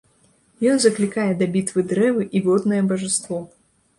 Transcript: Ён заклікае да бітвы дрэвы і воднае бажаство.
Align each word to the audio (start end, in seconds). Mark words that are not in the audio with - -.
Ён 0.71 0.79
заклікае 0.85 1.25
да 1.41 1.47
бітвы 1.57 1.83
дрэвы 1.91 2.23
і 2.39 2.43
воднае 2.47 2.81
бажаство. 2.93 3.39